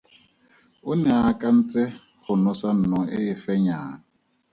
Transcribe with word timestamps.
O 0.89 0.91
ne 1.01 1.09
a 1.17 1.19
akantse 1.31 1.81
go 2.21 2.33
nosa 2.43 2.69
nno 2.79 2.99
e 3.17 3.19
e 3.33 3.35
fenyang. 3.43 3.93